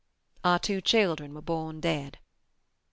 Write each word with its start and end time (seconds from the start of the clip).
Our 0.43 0.57
two 0.57 0.81
children 0.81 1.35
were 1.35 1.43
born 1.43 1.79
dead. 1.79 2.17